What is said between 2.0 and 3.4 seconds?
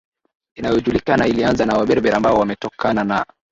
ambao wametokana na